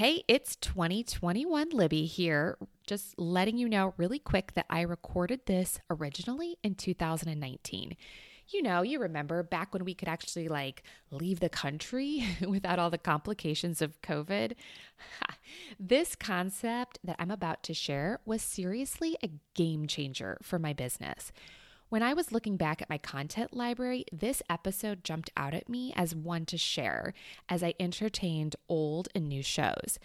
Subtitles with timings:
[0.00, 2.56] Hey, it's 2021 Libby here.
[2.86, 7.98] Just letting you know really quick that I recorded this originally in 2019.
[8.48, 12.88] You know, you remember back when we could actually like leave the country without all
[12.88, 14.52] the complications of COVID.
[15.78, 21.30] this concept that I'm about to share was seriously a game changer for my business.
[21.90, 25.92] When I was looking back at my content library, this episode jumped out at me
[25.96, 27.12] as one to share
[27.48, 29.98] as I entertained old and new shows.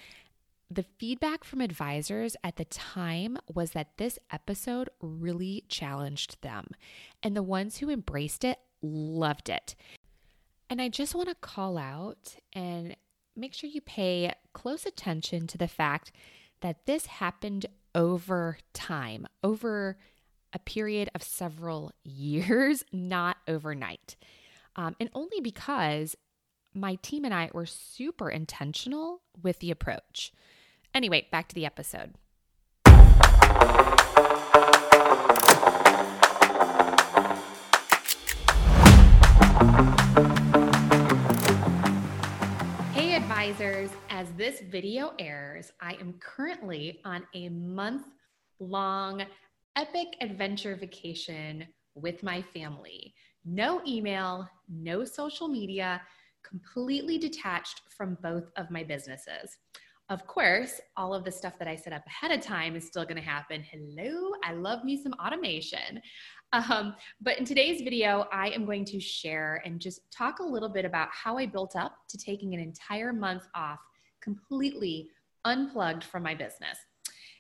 [0.68, 6.70] The feedback from advisors at the time was that this episode really challenged them,
[7.22, 9.76] and the ones who embraced it loved it.
[10.68, 12.96] And I just want to call out and
[13.36, 16.12] make sure you pay close attention to the fact
[16.62, 19.98] that this happened over time, over
[20.56, 24.16] a period of several years, not overnight.
[24.78, 26.16] Um, and only because
[26.74, 30.32] my team and I were super intentional with the approach.
[30.94, 32.16] Anyway, back to the episode.
[42.94, 48.06] Hey, advisors, as this video airs, I am currently on a month
[48.60, 49.26] long
[49.78, 53.14] epic adventure vacation with my family.
[53.44, 56.02] No email, no social media,
[56.44, 59.58] completely detached from both of my businesses.
[60.10, 63.06] Of course, all of the stuff that I set up ahead of time is still
[63.06, 63.64] to happen.
[63.64, 66.00] Hello, I love me some automation.
[66.54, 70.70] Um, but in today's video, I am going to share and just talk a little
[70.70, 73.80] bit about how I built up to taking an entire month off
[74.22, 75.10] completely
[75.44, 76.78] unplugged from my business.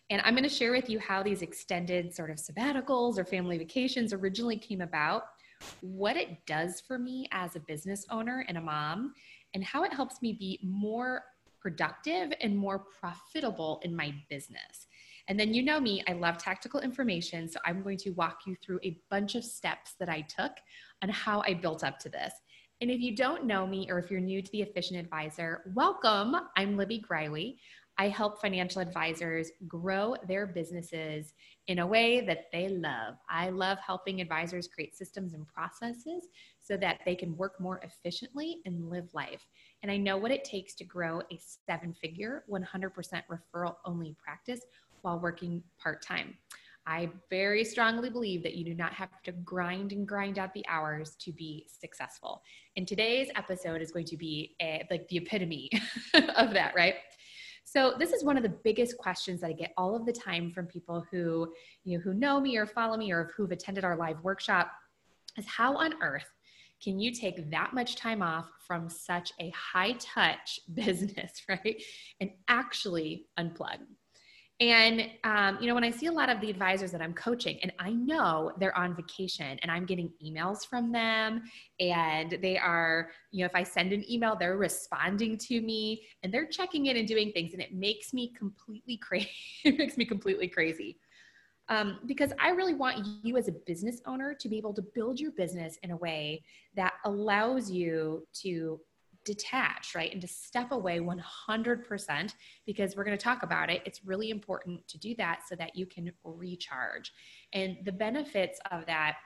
[0.09, 3.57] And I'm going to share with you how these extended sort of sabbaticals or family
[3.57, 5.23] vacations originally came about,
[5.81, 9.13] what it does for me as a business owner and a mom,
[9.55, 11.23] and how it helps me be more
[11.59, 14.87] productive and more profitable in my business.
[15.27, 17.49] And then you know me, I love tactical information.
[17.49, 20.51] So I'm going to walk you through a bunch of steps that I took
[21.01, 22.33] on how I built up to this.
[22.81, 26.35] And if you don't know me or if you're new to the Efficient Advisor, welcome.
[26.55, 27.55] I'm Libby Greiwe.
[27.97, 31.33] I help financial advisors grow their businesses
[31.67, 33.15] in a way that they love.
[33.29, 36.27] I love helping advisors create systems and processes
[36.61, 39.47] so that they can work more efficiently and live life.
[39.81, 44.61] And I know what it takes to grow a seven figure, 100% referral only practice
[45.01, 46.35] while working part time.
[46.87, 50.65] I very strongly believe that you do not have to grind and grind out the
[50.67, 52.43] hours to be successful.
[52.77, 55.71] And today's episode is going to be a, like the epitome
[56.35, 56.95] of that, right?
[57.67, 60.51] So this is one of the biggest questions that I get all of the time
[60.51, 61.51] from people who,
[61.83, 64.71] you know, who know me or follow me or who've attended our live workshop
[65.35, 66.31] is how on earth
[66.81, 71.81] can you take that much time off from such a high touch business, right?
[72.21, 73.79] And actually unplug.
[74.61, 77.59] And, um, you know, when I see a lot of the advisors that I'm coaching,
[77.61, 81.43] and I know they're on vacation and I'm getting emails from them,
[81.81, 86.33] and they are, you know, if I send an email, they're responding to me and
[86.33, 89.29] they're checking in and doing things, and it makes me completely crazy.
[89.65, 90.97] it makes me completely crazy.
[91.67, 95.19] Um, because I really want you as a business owner to be able to build
[95.19, 96.43] your business in a way
[96.75, 98.79] that allows you to
[99.25, 100.11] detach, right?
[100.11, 102.33] And to step away 100%
[102.65, 103.81] because we're going to talk about it.
[103.85, 107.11] It's really important to do that so that you can recharge.
[107.51, 109.17] And the benefits of that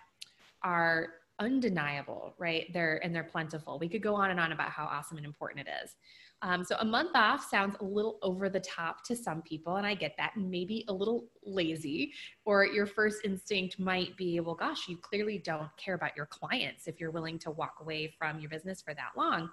[0.63, 2.67] are undeniable, right?
[2.73, 3.79] They're and they're plentiful.
[3.79, 5.95] We could go on and on about how awesome and important it is.
[6.41, 9.85] Um, so a month off sounds a little over the top to some people, and
[9.85, 12.13] I get that, and maybe a little lazy.
[12.45, 16.87] Or your first instinct might be, well, gosh, you clearly don't care about your clients
[16.87, 19.49] if you're willing to walk away from your business for that long.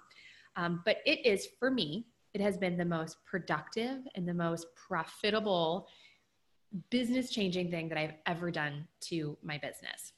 [0.57, 4.67] Um, but it is, for me, it has been the most productive and the most
[4.75, 5.87] profitable
[6.89, 10.13] business changing thing that I've ever done to my business.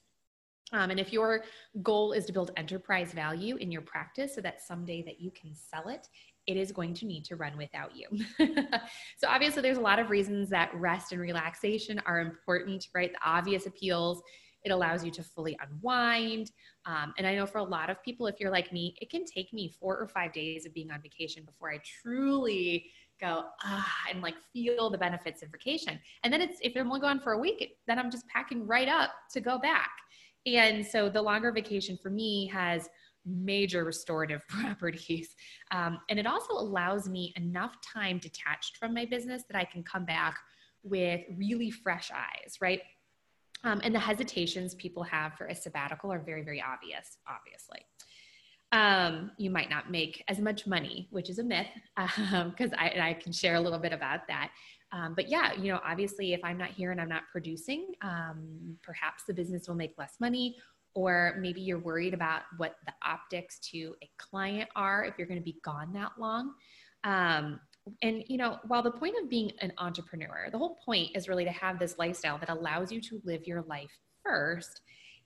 [0.72, 1.44] Um, and if your
[1.82, 5.54] goal is to build enterprise value in your practice so that someday that you can
[5.54, 6.08] sell it,
[6.48, 8.08] it is going to need to run without you.
[9.18, 13.12] so obviously there's a lot of reasons that rest and relaxation are important, right?
[13.12, 14.22] The obvious appeals
[14.70, 16.52] it allows you to fully unwind.
[16.86, 19.26] Um, and I know for a lot of people, if you're like me, it can
[19.26, 22.86] take me four or five days of being on vacation before I truly
[23.20, 26.00] go ah and like feel the benefits of vacation.
[26.24, 28.66] And then it's if I'm only gone for a week, it, then I'm just packing
[28.66, 29.90] right up to go back.
[30.46, 32.88] And so the longer vacation for me has
[33.26, 35.36] major restorative properties.
[35.72, 39.84] Um, and it also allows me enough time detached from my business that I can
[39.84, 40.38] come back
[40.84, 42.82] with really fresh eyes, right?
[43.64, 47.79] Um, and the hesitations people have for a sabbatical are very, very obvious, obviously.
[48.72, 52.14] Um, you might not make as much money, which is a myth, because
[52.72, 54.52] um, I, I, can share a little bit about that.
[54.91, 58.78] Um, but yeah, you know, obviously, if I'm not here and I'm not producing, um,
[58.84, 60.56] perhaps the business will make less money,
[60.94, 65.40] or maybe you're worried about what the optics to a client are if you're going
[65.40, 66.53] to be gone that long.
[67.03, 67.59] Um,
[68.02, 71.46] and you know, while the point of being an entrepreneur, the whole point is really
[71.46, 73.91] to have this lifestyle that allows you to live your life
[74.24, 74.82] first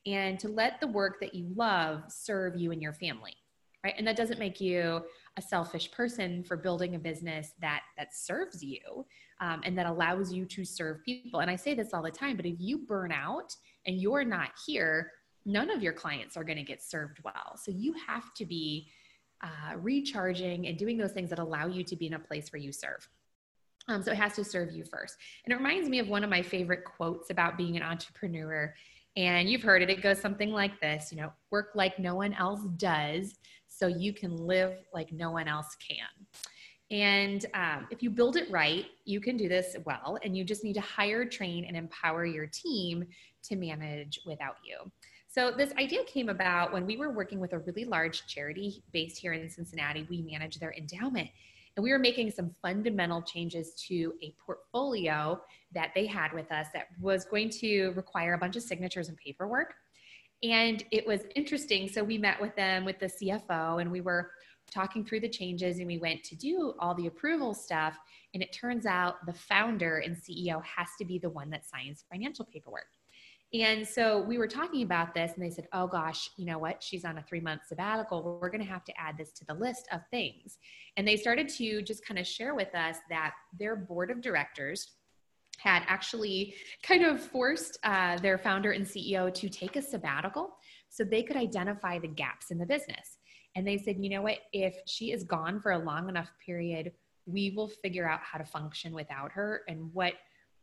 [0.06, 3.36] and to let the work that you love serve you and your family
[3.84, 3.96] right?
[3.98, 5.02] And that doesn't make you
[5.38, 9.06] a selfish person for building a business that that serves you
[9.42, 11.42] um, and that allows you to serve people.
[11.42, 13.56] And i say this all the time but if you burn out
[13.86, 15.12] and you're not here
[15.46, 17.58] none of your clients are going to get served well.
[17.62, 18.88] So you have to be
[19.44, 22.62] uh, recharging and doing those things that allow you to be in a place where
[22.62, 23.08] you serve
[23.90, 26.30] um, so it has to serve you first and it reminds me of one of
[26.30, 28.74] my favorite quotes about being an entrepreneur
[29.16, 32.34] and you've heard it, it goes something like this you know, work like no one
[32.34, 33.36] else does
[33.68, 36.08] so you can live like no one else can.
[36.92, 40.20] And um, if you build it right, you can do this well.
[40.24, 43.06] And you just need to hire, train, and empower your team
[43.44, 44.92] to manage without you.
[45.34, 49.18] So, this idea came about when we were working with a really large charity based
[49.18, 50.06] here in Cincinnati.
[50.08, 51.28] We manage their endowment.
[51.76, 55.42] And we were making some fundamental changes to a portfolio
[55.74, 59.18] that they had with us that was going to require a bunch of signatures and
[59.18, 59.74] paperwork.
[60.44, 61.90] And it was interesting.
[61.90, 64.30] So we met with them with the CFO and we were
[64.70, 67.98] talking through the changes and we went to do all the approval stuff.
[68.36, 72.06] And it turns out the founder and CEO has to be the one that signs
[72.08, 72.86] financial paperwork.
[73.54, 76.82] And so we were talking about this, and they said, Oh gosh, you know what?
[76.82, 78.40] She's on a three month sabbatical.
[78.42, 80.58] We're going to have to add this to the list of things.
[80.98, 84.94] And they started to just kind of share with us that their board of directors
[85.60, 90.58] had actually kind of forced uh, their founder and CEO to take a sabbatical
[90.90, 93.18] so they could identify the gaps in the business.
[93.56, 94.40] And they said, you know what?
[94.52, 96.92] If she is gone for a long enough period,
[97.26, 100.14] we will figure out how to function without her and what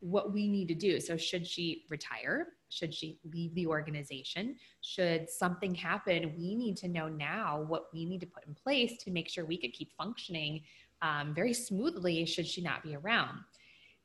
[0.00, 1.00] what we need to do.
[1.00, 2.48] So, should she retire?
[2.68, 4.56] Should she leave the organization?
[4.80, 6.34] Should something happen?
[6.36, 9.44] We need to know now what we need to put in place to make sure
[9.44, 10.62] we could keep functioning
[11.02, 13.38] um, very smoothly should she not be around.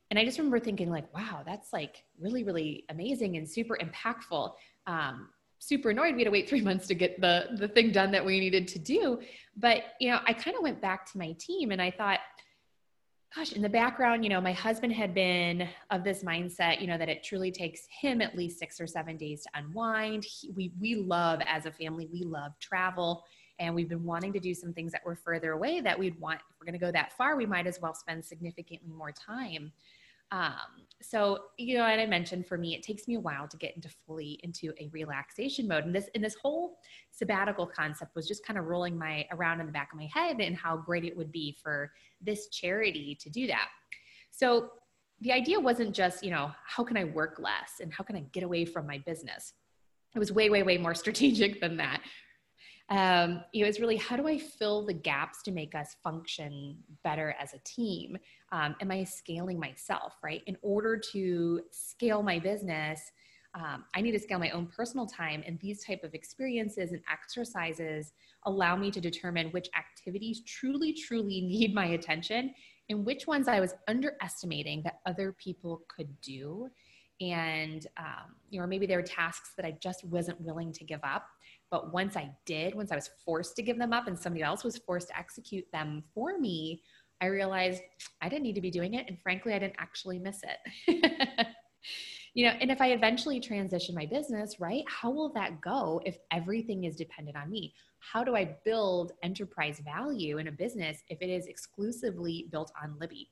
[0.09, 4.53] And I just remember thinking, like, wow, that's like really, really amazing and super impactful.
[4.88, 8.12] Um, super annoyed we had to wait three months to get the the thing done
[8.12, 9.19] that we needed to do.
[9.57, 12.19] But you know, I kind of went back to my team and I thought,
[13.35, 16.97] gosh, in the background, you know, my husband had been of this mindset, you know,
[16.97, 20.23] that it truly takes him at least six or seven days to unwind.
[20.23, 23.23] He, we we love as a family, we love travel,
[23.59, 26.39] and we've been wanting to do some things that were further away that we'd want.
[26.49, 29.71] If we're going to go that far, we might as well spend significantly more time.
[30.31, 33.57] Um, so you know, and I mentioned for me, it takes me a while to
[33.57, 35.86] get into fully into a relaxation mode.
[35.86, 36.77] And this in this whole
[37.12, 40.39] sabbatical concept was just kind of rolling my around in the back of my head
[40.39, 41.92] and how great it would be for
[42.22, 43.68] this charity to do that.
[44.31, 44.69] So
[45.22, 48.22] the idea wasn't just, you know, how can I work less and how can I
[48.33, 49.54] get away from my business?
[50.13, 52.01] It was way, way, way more strategic than that,
[52.89, 57.35] um, it was really how do I fill the gaps to make us function better
[57.39, 58.17] as a team?
[58.51, 60.41] Um, am I scaling myself, right?
[60.45, 63.11] In order to scale my business,
[63.55, 67.01] um, I need to scale my own personal time, and these type of experiences and
[67.11, 68.11] exercises
[68.45, 72.53] allow me to determine which activities truly, truly need my attention
[72.89, 76.69] and which ones I was underestimating that other people could do.
[77.21, 81.00] And, um, you know, maybe there were tasks that I just wasn't willing to give
[81.03, 81.25] up.
[81.72, 84.63] But once I did, once I was forced to give them up and somebody else
[84.63, 86.81] was forced to execute them for me,
[87.22, 87.81] I realized
[88.22, 89.05] I didn't need to be doing it.
[89.07, 91.48] And frankly, I didn't actually miss it.
[92.34, 96.17] you know, and if I eventually transition my business, right, how will that go if
[96.31, 97.74] everything is dependent on me?
[98.00, 102.95] How do I build enterprise value in a business if it is exclusively built on
[103.00, 103.29] Libby?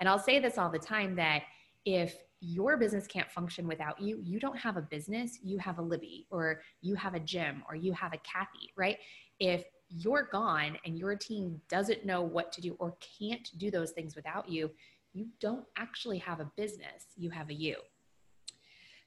[0.00, 1.42] And I'll say this all the time that
[1.84, 5.82] if your business can't function without you, you don't have a business, you have a
[5.82, 8.98] Libby, or you have a Jim, or you have a Kathy, right?
[9.40, 13.92] If you're gone and your team doesn't know what to do or can't do those
[13.92, 14.70] things without you,
[15.14, 17.76] you don't actually have a business, you have a you.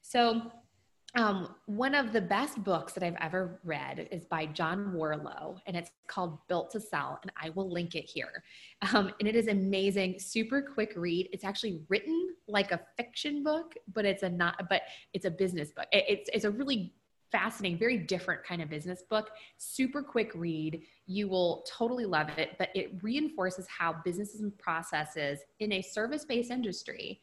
[0.01, 0.51] So
[1.15, 5.75] um, one of the best books that I've ever read is by John Warrillow, and
[5.75, 8.43] it's called Built to Sell, and I will link it here.
[8.93, 11.29] Um, and it is amazing, super quick read.
[11.33, 15.71] It's actually written like a fiction book, but it's a not, but it's a business
[15.71, 15.85] book.
[15.91, 16.93] It, it's it's a really
[17.31, 19.31] fascinating, very different kind of business book.
[19.57, 20.81] Super quick read.
[21.07, 26.25] You will totally love it, but it reinforces how businesses and processes in a service
[26.25, 27.21] based industry.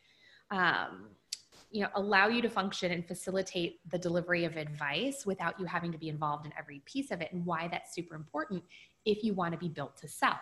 [0.50, 1.08] Um,
[1.70, 5.92] you know allow you to function and facilitate the delivery of advice without you having
[5.92, 8.62] to be involved in every piece of it and why that's super important
[9.04, 10.38] if you want to be built to sell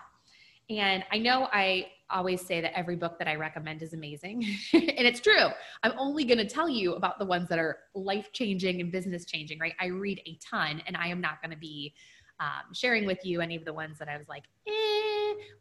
[0.68, 4.45] and I know I always say that every book that I recommend is amazing.
[4.73, 5.49] and it's true.
[5.83, 9.25] I'm only going to tell you about the ones that are life changing and business
[9.25, 9.75] changing, right?
[9.80, 11.95] I read a ton and I am not going to be
[12.40, 15.05] um, sharing with you any of the ones that I was like, eh,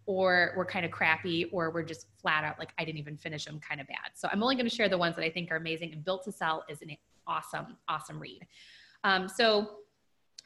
[0.05, 3.45] or were kind of crappy, or were just flat out like I didn't even finish
[3.45, 4.11] them kind of bad.
[4.15, 5.93] So I'm only going to share the ones that I think are amazing.
[5.93, 6.95] And Built to Sell is an
[7.27, 8.45] awesome, awesome read.
[9.03, 9.69] Um, so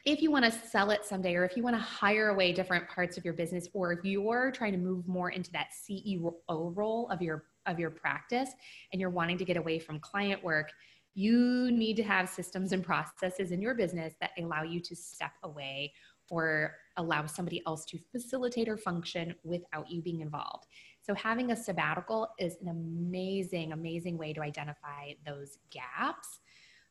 [0.05, 2.87] if you want to sell it someday or if you want to hire away different
[2.87, 7.09] parts of your business or if you're trying to move more into that CEO role
[7.09, 8.49] of your of your practice
[8.91, 10.71] and you're wanting to get away from client work
[11.15, 15.31] you need to have systems and processes in your business that allow you to step
[15.43, 15.91] away
[16.29, 20.67] or allow somebody else to facilitate or function without you being involved.
[21.01, 26.39] So, having a sabbatical is an amazing, amazing way to identify those gaps.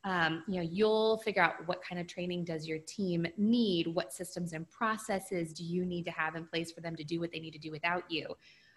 [0.04, 4.12] Um, you know you'll figure out what kind of training does your team need what
[4.12, 7.32] systems and processes do you need to have in place for them to do what
[7.32, 8.26] they need to do without you?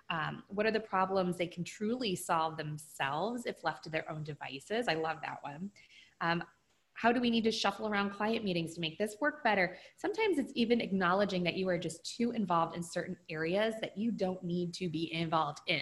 [0.10, 4.24] Um, what are the problems they can truly solve themselves if left to their own
[4.24, 4.88] devices?
[4.90, 5.72] I love that one.
[6.20, 6.44] Um,
[7.02, 9.76] how do we need to shuffle around client meetings to make this work better?
[9.98, 14.12] Sometimes it's even acknowledging that you are just too involved in certain areas that you
[14.12, 15.82] don't need to be involved in.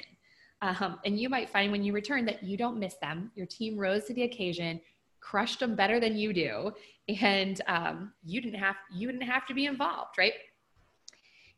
[0.61, 3.31] Um, and you might find when you return that you don't miss them.
[3.35, 4.79] Your team rose to the occasion
[5.19, 6.71] crushed them better than you do
[7.09, 10.33] and um, you didn't have you didn't have to be involved right?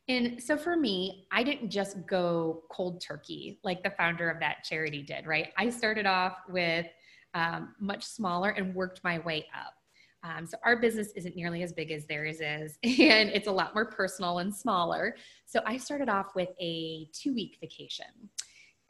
[0.08, 4.64] And so for me i didn't just go cold turkey like the founder of that
[4.64, 5.50] charity did right?
[5.56, 6.88] I started off with
[7.34, 9.74] um, much smaller and worked my way up
[10.24, 13.74] um, so our business isn't nearly as big as theirs is and it's a lot
[13.74, 18.06] more personal and smaller so i started off with a two week vacation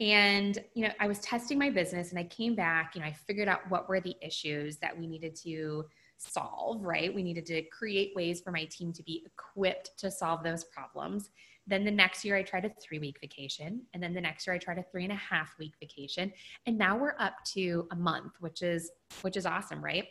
[0.02, 3.12] and, you know, I was testing my business and I came back, you know, I
[3.12, 5.84] figured out what were the issues that we needed to
[6.16, 7.14] solve, right?
[7.14, 11.30] We needed to create ways for my team to be equipped to solve those problems.
[11.66, 13.82] Then the next year I tried a three week vacation.
[13.94, 16.32] And then the next year I tried a three and a half week vacation.
[16.66, 18.90] And now we're up to a month, which is,
[19.22, 20.06] which is awesome, right?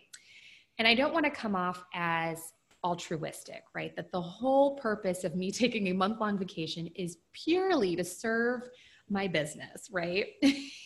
[0.80, 2.54] And I don't want to come off as
[2.84, 3.96] altruistic, right?
[3.96, 8.68] That the whole purpose of me taking a month long vacation is purely to serve
[9.10, 10.28] my business, right?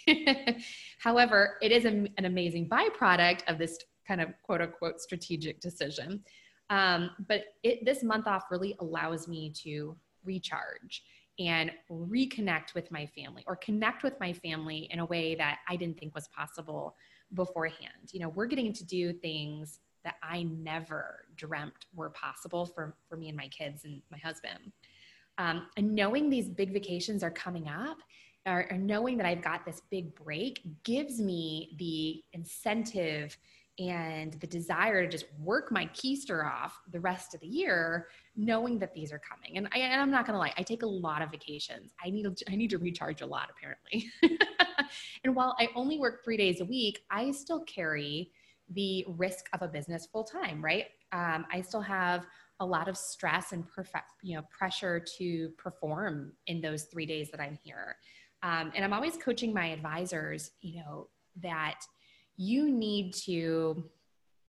[1.00, 6.24] However, it is an amazing byproduct of this kind of quote unquote strategic decision.
[6.72, 9.95] Um, but it, this month off really allows me to
[10.25, 11.03] recharge
[11.39, 15.75] and reconnect with my family or connect with my family in a way that I
[15.75, 16.96] didn't think was possible
[17.34, 18.12] beforehand.
[18.12, 23.17] You know, we're getting to do things that I never dreamt were possible for, for
[23.17, 24.72] me and my kids and my husband.
[25.38, 27.98] Um, and knowing these big vacations are coming up
[28.46, 33.38] or, or knowing that I've got this big break gives me the incentive
[33.77, 38.79] and the desire to just work my keister off the rest of the year knowing
[38.79, 39.58] that these are coming.
[39.58, 41.94] And, I, am not gonna lie i take a lot of vacations.
[42.03, 44.12] I need i need to recharge a lot apparently.
[45.24, 48.32] And while i only work three days a week i still carry
[48.70, 50.86] the risk of a business full time right?
[51.12, 52.25] Um, i still have
[52.60, 57.29] a lot of stress and perfect, you know, pressure to perform in those three days
[57.32, 57.98] that I'm here.
[58.44, 61.10] Um, and I'm always coaching my advisors, you know,
[61.41, 61.82] that
[62.37, 63.89] you need to,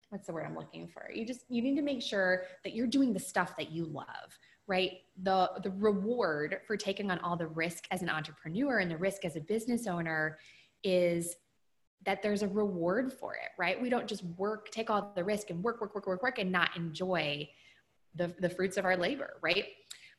[0.10, 1.12] what's the word I'm looking for?
[1.14, 4.38] You just, you need to make sure that you're doing the stuff that you love,
[4.68, 5.00] right?
[5.24, 9.26] The, the reward for taking on all the risk as an entrepreneur and the risk
[9.26, 10.38] as a business owner
[10.84, 11.36] is
[12.06, 13.82] that there's a reward for it, right?
[13.82, 16.52] We don't just work, take all the risk and work, work, work, work, work, and
[16.52, 17.50] not enjoy
[18.16, 19.66] the, the fruits of our labor, right?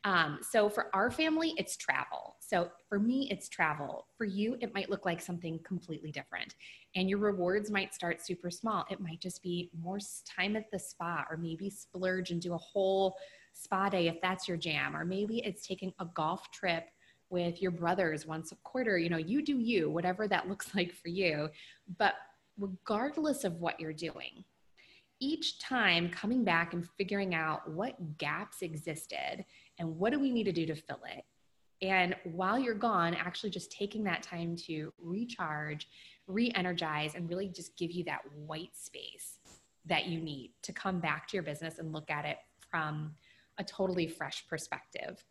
[0.05, 2.37] Um, so for our family, it's travel.
[2.41, 4.07] So for me, it's travel.
[4.17, 6.55] For you, it might look like something completely different.
[6.95, 8.85] And your rewards might start super small.
[8.91, 12.59] It might just be more time at the spa, or maybe splurge and do a
[12.59, 13.17] whole
[13.53, 14.97] spa day if that's your jam.
[14.97, 16.89] Or maybe it's taking a golf trip
[17.31, 18.99] with your brothers once a quarter.
[18.99, 21.49] You know, you do you, whatever that looks like for you.
[21.99, 22.15] But
[22.57, 24.45] regardless of what you're doing,
[25.21, 29.45] each time coming back and figuring out what gaps existed
[29.79, 31.25] and what do we need to do to fill it.
[31.81, 35.89] And while you're gone, actually just taking that time to recharge,
[36.27, 39.39] re energize, and really just give you that white space
[39.87, 42.39] that you need to come back to your business and look at it
[42.71, 43.15] from
[43.59, 45.25] a totally fresh perspective.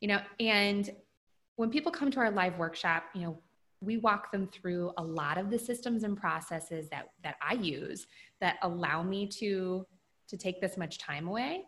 [0.00, 0.90] You know, and
[1.56, 3.38] when people come to our live workshop, you know,
[3.80, 8.06] we walk them through a lot of the systems and processes that that I use
[8.40, 9.86] that allow me to
[10.28, 11.64] to take this much time away.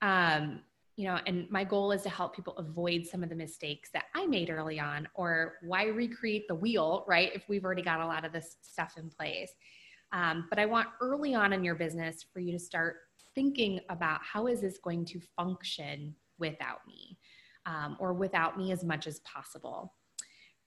[0.00, 0.60] Um,
[0.96, 4.04] you know, and my goal is to help people avoid some of the mistakes that
[4.14, 7.30] I made early on, or why recreate the wheel, right?
[7.34, 9.52] If we've already got a lot of this stuff in place.
[10.12, 12.96] Um, but I want early on in your business for you to start
[13.34, 17.16] thinking about how is this going to function without me,
[17.64, 19.94] um, or without me as much as possible.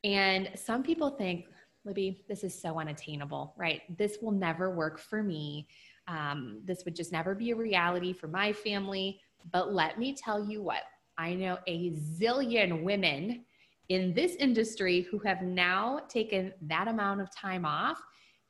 [0.04, 1.46] And some people think,
[1.84, 3.82] Libby, this is so unattainable, right?
[3.96, 5.68] This will never work for me.
[6.08, 9.20] Um, this would just never be a reality for my family.
[9.52, 10.84] But let me tell you what,
[11.18, 13.46] I know a zillion women
[13.90, 18.02] in this industry who have now taken that amount of time off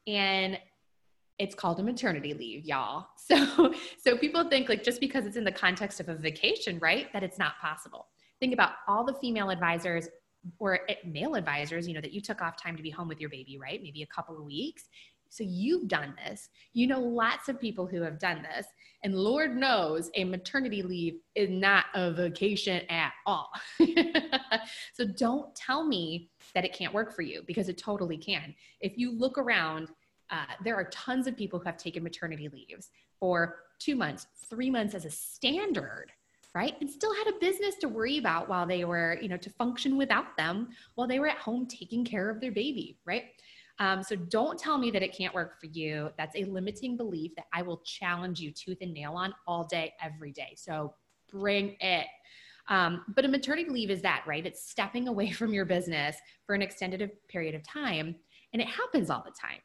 [0.08, 0.58] and
[1.38, 3.08] it's called a maternity leave y'all.
[3.18, 7.12] So so people think like just because it's in the context of a vacation right
[7.12, 8.08] that it's not possible.
[8.40, 10.08] Think about all the female advisors
[10.60, 13.20] or eh, male advisors you know that you took off time to be home with
[13.20, 13.82] your baby right?
[13.82, 14.84] Maybe a couple of weeks
[15.30, 16.50] so you've done this.
[16.74, 18.68] You know lots of people who have done this.
[19.04, 23.50] And Lord knows a maternity leave is not a vacation at all.
[24.94, 28.56] so don't tell me that it can't work for you because it totally can.
[28.82, 29.90] If you look around,
[30.32, 32.90] uh, there are tons of people who have taken maternity leaves
[33.20, 36.12] for two months, three months as a standard
[36.56, 39.50] right and still had a business to worry about while they were you know to
[39.52, 43.26] function without them while they were at home taking care of their baby right
[43.80, 46.10] um, so don't tell me that it can't work for you.
[46.18, 49.94] That's a limiting belief that I will challenge you tooth and nail on all day,
[50.02, 50.54] every day.
[50.56, 50.94] So
[51.32, 52.08] bring it.
[52.68, 54.46] Um, but a maternity leave is that, right?
[54.46, 56.16] It's stepping away from your business
[56.46, 58.16] for an extended period of time.
[58.54, 59.60] And it happens all the time.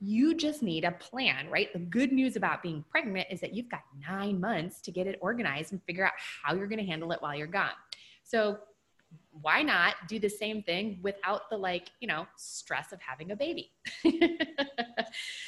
[0.00, 1.72] You just need a plan, right?
[1.72, 5.18] The good news about being pregnant is that you've got nine months to get it
[5.22, 7.70] organized and figure out how you're going to handle it while you're gone.
[8.22, 8.58] So
[9.30, 13.36] why not do the same thing without the like, you know, stress of having a
[13.36, 13.72] baby?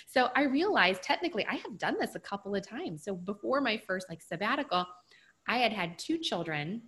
[0.06, 3.04] so I realized technically I have done this a couple of times.
[3.04, 4.86] So before my first like sabbatical,
[5.48, 6.82] I had had two children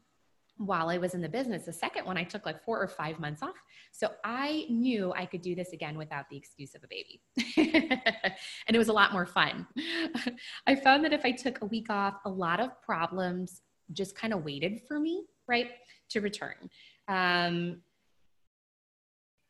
[0.59, 1.65] while I was in the business.
[1.65, 3.55] The second one, I took like four or five months off.
[3.93, 7.23] So I knew I could do this again without the excuse of a baby.
[8.67, 9.67] and it was a lot more fun.
[10.67, 14.35] I found that if I took a week off, a lot of problems just kind
[14.35, 15.69] of waited for me, right?
[16.11, 16.71] To return.
[17.09, 17.83] Um,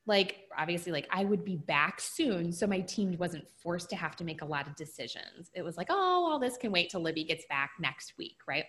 [0.06, 4.16] like obviously like i would be back soon so my team wasn't forced to have
[4.16, 5.50] to make a lot of decisions.
[5.54, 8.64] It was like oh all this can wait till libby gets back next week right?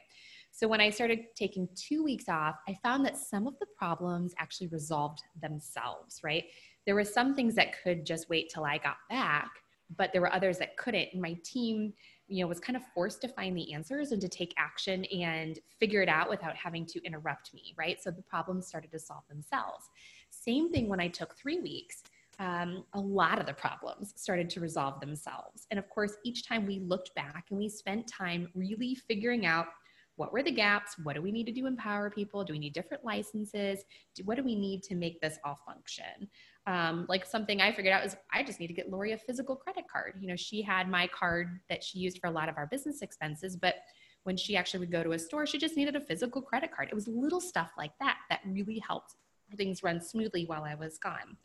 [0.52, 4.34] So when i started taking two weeks off i found that some of the problems
[4.38, 6.44] actually resolved themselves right?
[6.86, 9.50] There were some things that could just wait till i got back
[9.98, 11.10] but there were others that couldn't.
[11.14, 11.94] And my team
[12.30, 15.60] you know was kind of forced to find the answers and to take action and
[15.80, 18.02] figure it out without having to interrupt me right?
[18.02, 19.90] So the problems started to solve themselves.
[20.30, 22.04] Same thing when i took three weeks
[22.40, 25.68] um, a lot of the problems started to resolve themselves.
[25.72, 29.68] And of course each time we looked back and we spent time really figuring out
[30.16, 32.44] what were the gaps what do we need to do empower people?
[32.44, 33.84] Do we need different licenses?
[34.16, 36.30] Do, what do we need to make this all function
[36.68, 39.56] um, like something I figured out is I just need to get Lori a physical
[39.56, 40.14] credit card.
[40.20, 43.02] You know, she had my card that she used for a lot of our business
[43.02, 43.76] expenses, but
[44.24, 46.90] when she actually would go to a store, she just needed a physical credit card.
[46.92, 49.16] It was little stuff like that that really helped
[49.58, 51.38] things run smoothly while I was gone.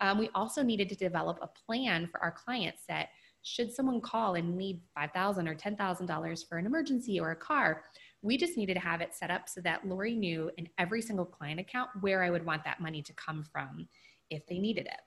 [0.00, 3.08] Um, we also needed to develop a plan for our clients that
[3.42, 7.84] should someone call and need $5,000 or $10,000 for an emergency or a car,
[8.22, 11.24] we just needed to have it set up so that Lori knew in every single
[11.24, 13.88] client account where I would want that money to come from
[14.30, 15.00] if they needed it.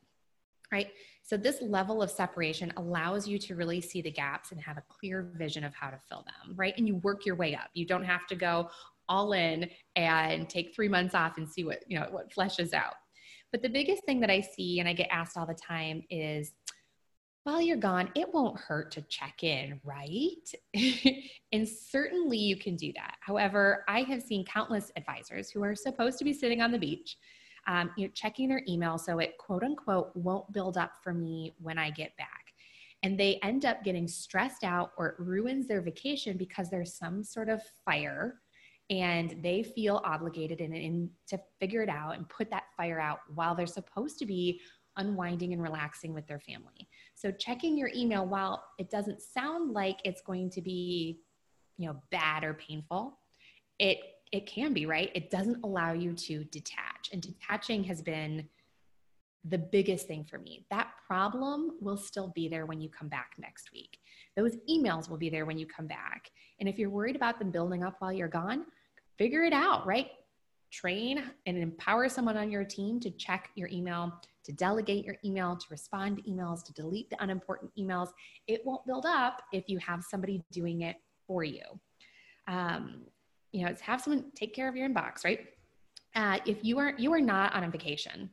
[0.72, 0.90] Right.
[1.22, 4.84] So, this level of separation allows you to really see the gaps and have a
[4.90, 6.56] clear vision of how to fill them.
[6.56, 6.74] Right.
[6.78, 7.70] And you work your way up.
[7.74, 8.70] You don't have to go
[9.08, 12.96] all in and take three months off and see what, you know, what fleshes out.
[13.52, 16.54] But the biggest thing that I see and I get asked all the time is,
[17.44, 20.52] while you're gone, it won't hurt to check in, right?
[21.52, 23.16] and certainly you can do that.
[23.20, 27.18] However, I have seen countless advisors who are supposed to be sitting on the beach
[27.68, 31.54] um, you know, checking their email so it quote unquote won't build up for me
[31.60, 32.54] when I get back.
[33.04, 37.24] And they end up getting stressed out or it ruins their vacation because there's some
[37.24, 38.36] sort of fire
[38.90, 43.56] and they feel obligated in to figure it out and put that fire out while
[43.56, 44.62] they're supposed to be
[44.98, 46.88] unwinding and relaxing with their family.
[47.16, 51.22] So checking your email while it doesn't sound like it's going to be,
[51.78, 53.18] you know, bad or painful,
[53.80, 53.98] it
[54.32, 55.12] it can be, right?
[55.14, 56.93] It doesn't allow you to detach.
[57.12, 58.48] And detaching has been
[59.46, 60.66] the biggest thing for me.
[60.72, 64.00] That problem will still be there when you come back next week.
[64.38, 66.30] Those emails will be there when you come back.
[66.60, 68.66] And if you're worried about them building up while you're gone,
[69.18, 70.08] figure it out, right?
[70.72, 74.14] Train and empower someone on your team to check your email,
[74.46, 78.10] to delegate your email, to respond to emails, to delete the unimportant emails.
[78.48, 80.96] It won't build up if you have somebody doing it
[81.28, 81.64] for you.
[82.48, 83.04] Um,
[83.52, 85.48] you know, it's have someone take care of your inbox, right?
[86.16, 88.30] Uh, if you are you are not on a vacation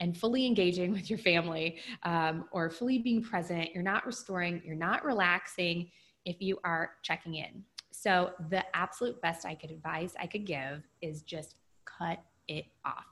[0.00, 4.74] and fully engaging with your family um, or fully being present, you're not restoring, you're
[4.74, 5.90] not relaxing
[6.24, 7.64] if you are checking in.
[7.90, 12.18] So the absolute best I could advise I could give is just cut
[12.48, 13.06] it off.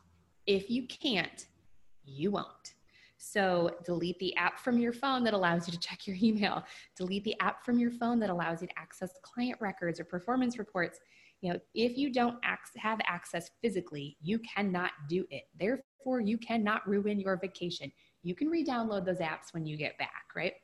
[0.47, 1.47] If you can't,
[2.05, 2.75] you won't.
[3.17, 6.65] So delete the app from your phone that allows you to check your email.
[6.97, 10.59] Delete the app from your phone that allows you to access client records or performance
[10.59, 10.99] reports.
[11.42, 12.38] You know, if you don't
[12.78, 15.42] have access physically, you cannot do it.
[15.59, 17.92] Therefore, you cannot ruin your vacation.
[18.22, 20.55] You can re-download those apps when you get back, right?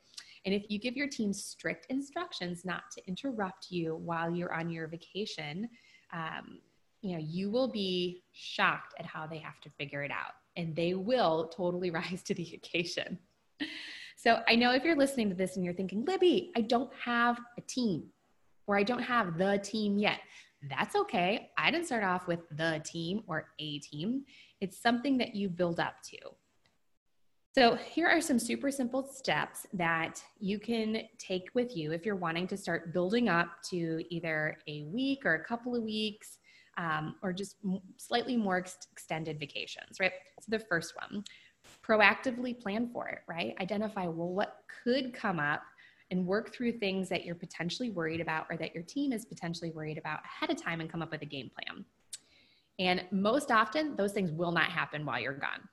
[0.45, 4.69] And if you give your team strict instructions not to interrupt you while you're on
[4.69, 5.69] your vacation,
[6.13, 6.59] um,
[7.01, 10.73] you know, you will be shocked at how they have to figure it out and
[10.75, 13.19] they will totally rise to the occasion.
[14.15, 17.39] So I know if you're listening to this and you're thinking, Libby, I don't have
[17.57, 18.05] a team
[18.67, 20.19] or I don't have the team yet.
[20.67, 21.49] That's okay.
[21.57, 24.25] I didn't start off with the team or a team.
[24.59, 26.17] It's something that you build up to.
[27.55, 32.15] So, here are some super simple steps that you can take with you if you're
[32.15, 36.37] wanting to start building up to either a week or a couple of weeks
[36.77, 37.55] um, or just
[37.97, 40.13] slightly more ex- extended vacations, right?
[40.39, 41.23] So the first one,
[41.83, 43.55] proactively plan for it, right?
[43.59, 45.61] Identify, well, what could come up
[46.11, 49.71] and work through things that you're potentially worried about or that your team is potentially
[49.71, 51.85] worried about ahead of time and come up with a game plan.
[52.79, 55.67] And most often, those things will not happen while you're gone.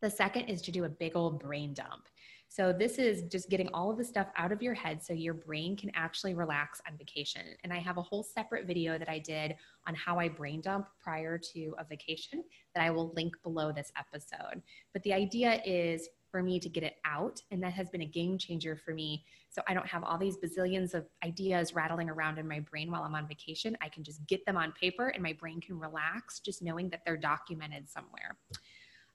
[0.00, 2.08] The second is to do a big old brain dump.
[2.50, 5.34] So, this is just getting all of the stuff out of your head so your
[5.34, 7.42] brain can actually relax on vacation.
[7.62, 9.54] And I have a whole separate video that I did
[9.86, 12.42] on how I brain dump prior to a vacation
[12.74, 14.62] that I will link below this episode.
[14.94, 18.06] But the idea is for me to get it out, and that has been a
[18.06, 19.24] game changer for me.
[19.50, 23.02] So, I don't have all these bazillions of ideas rattling around in my brain while
[23.02, 23.76] I'm on vacation.
[23.80, 27.02] I can just get them on paper, and my brain can relax just knowing that
[27.04, 28.36] they're documented somewhere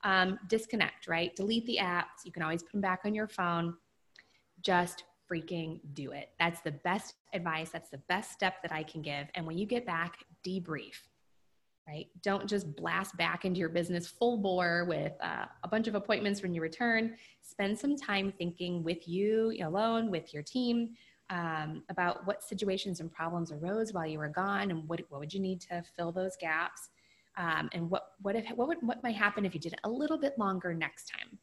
[0.03, 1.35] um, disconnect, right?
[1.35, 2.25] Delete the apps.
[2.25, 3.75] You can always put them back on your phone.
[4.61, 6.29] Just freaking do it.
[6.39, 7.69] That's the best advice.
[7.71, 9.27] That's the best step that I can give.
[9.35, 10.95] And when you get back, debrief,
[11.87, 12.07] right?
[12.21, 16.41] Don't just blast back into your business full bore with uh, a bunch of appointments
[16.41, 17.15] when you return.
[17.41, 20.91] Spend some time thinking with you alone, with your team.
[21.29, 25.33] Um, about what situations and problems arose while you were gone and what, what would
[25.33, 26.89] you need to fill those gaps
[27.37, 29.89] um, and what what if what would what might happen if you did it a
[29.89, 31.37] little bit longer next time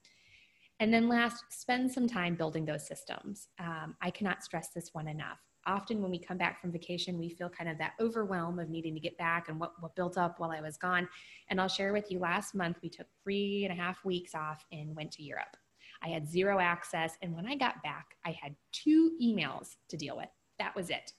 [0.79, 5.09] and then last spend some time building those systems um, i cannot stress this one
[5.09, 8.69] enough often when we come back from vacation we feel kind of that overwhelm of
[8.69, 11.09] needing to get back and what, what built up while i was gone
[11.49, 14.65] and i'll share with you last month we took three and a half weeks off
[14.73, 15.57] and went to europe
[16.03, 20.17] i had zero access and when i got back i had two emails to deal
[20.17, 21.13] with that was it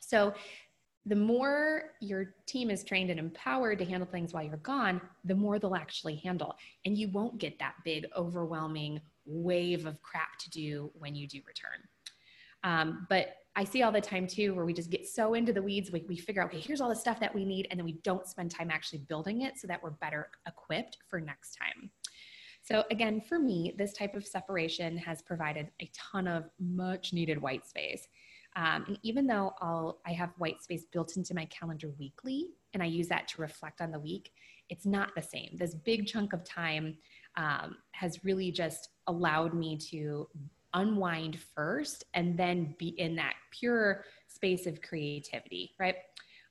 [0.00, 0.34] so
[1.06, 5.34] the more your team is trained and empowered to handle things while you're gone, the
[5.34, 6.54] more they'll actually handle.
[6.84, 11.40] And you won't get that big, overwhelming wave of crap to do when you do
[11.46, 11.80] return.
[12.64, 15.60] Um, but I see all the time too, where we just get so into the
[15.60, 17.84] weeds, we, we figure out, okay, here's all the stuff that we need, and then
[17.84, 21.90] we don't spend time actually building it so that we're better equipped for next time.
[22.62, 27.40] So, again, for me, this type of separation has provided a ton of much needed
[27.42, 28.08] white space.
[28.56, 32.82] Um, and even though I'll, I have white space built into my calendar weekly and
[32.82, 34.32] I use that to reflect on the week,
[34.70, 35.50] it's not the same.
[35.58, 36.96] This big chunk of time
[37.36, 40.28] um, has really just allowed me to
[40.74, 45.96] unwind first and then be in that pure space of creativity, right?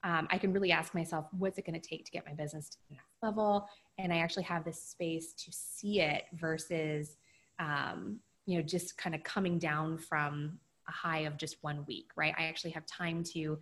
[0.03, 2.69] Um, I can really ask myself, what's it going to take to get my business
[2.69, 3.67] to the next level?
[3.97, 7.17] And I actually have this space to see it versus,
[7.59, 12.11] um, you know, just kind of coming down from a high of just one week,
[12.15, 12.33] right?
[12.37, 13.59] I actually have time to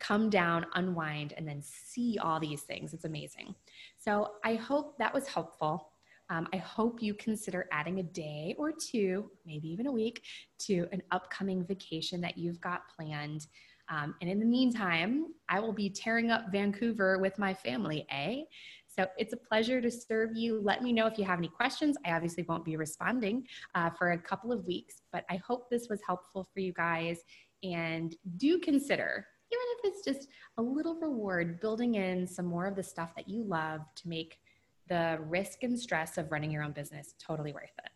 [0.00, 2.92] come down, unwind, and then see all these things.
[2.92, 3.54] It's amazing.
[3.96, 5.90] So I hope that was helpful.
[6.30, 10.22] Um, I hope you consider adding a day or two, maybe even a week,
[10.60, 13.46] to an upcoming vacation that you've got planned.
[13.88, 18.42] Um, and in the meantime, I will be tearing up Vancouver with my family, eh?
[18.88, 20.60] So it's a pleasure to serve you.
[20.60, 21.96] Let me know if you have any questions.
[22.04, 25.88] I obviously won't be responding uh, for a couple of weeks, but I hope this
[25.88, 27.20] was helpful for you guys.
[27.62, 32.74] And do consider, even if it's just a little reward, building in some more of
[32.74, 34.38] the stuff that you love to make
[34.88, 37.90] the risk and stress of running your own business totally worth it.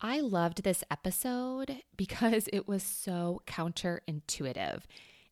[0.00, 4.82] I loved this episode because it was so counterintuitive.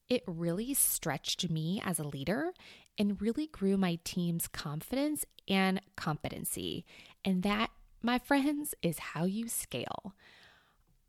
[0.08, 2.52] It really stretched me as a leader
[2.98, 6.84] and really grew my team's confidence and competency.
[7.24, 7.70] And that,
[8.02, 10.14] my friends, is how you scale.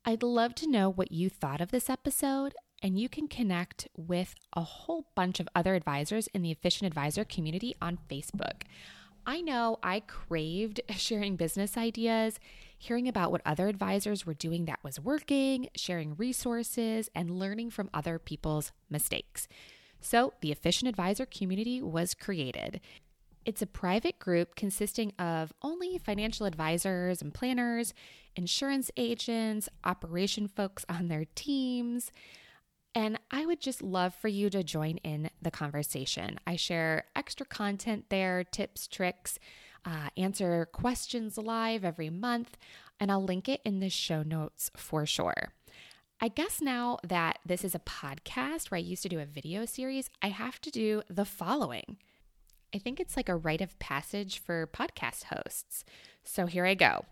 [0.04, 2.54] I'd love to know what you thought of this episode.
[2.82, 7.24] And you can connect with a whole bunch of other advisors in the Efficient Advisor
[7.24, 8.64] community on Facebook.
[9.26, 12.40] I know I craved sharing business ideas,
[12.78, 17.90] hearing about what other advisors were doing that was working, sharing resources, and learning from
[17.94, 19.48] other people's mistakes.
[20.02, 22.80] So, the Efficient Advisor community was created.
[23.46, 27.94] It's a private group consisting of only financial advisors and planners,
[28.36, 32.12] insurance agents, operation folks on their teams.
[32.96, 36.40] And I would just love for you to join in the conversation.
[36.48, 39.38] I share extra content there, tips, tricks,
[39.84, 42.58] uh, answer questions live every month,
[42.98, 45.54] and I'll link it in the show notes for sure.
[46.22, 49.66] I guess now that this is a podcast where I used to do a video
[49.66, 51.98] series, I have to do the following.
[52.74, 55.84] I think it's like a rite of passage for podcast hosts.
[56.24, 57.06] So here I go.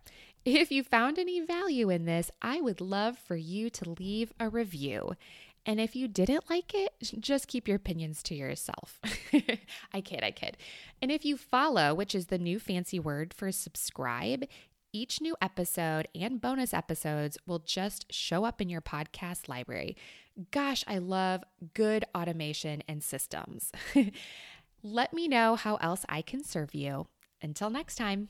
[0.45, 4.49] If you found any value in this, I would love for you to leave a
[4.49, 5.13] review.
[5.65, 8.99] And if you didn't like it, just keep your opinions to yourself.
[9.93, 10.57] I kid, I kid.
[11.01, 14.45] And if you follow, which is the new fancy word for subscribe,
[14.91, 19.95] each new episode and bonus episodes will just show up in your podcast library.
[20.51, 23.71] Gosh, I love good automation and systems.
[24.83, 27.07] Let me know how else I can serve you.
[27.41, 28.29] Until next time.